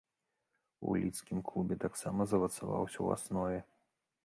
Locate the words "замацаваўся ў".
2.33-3.07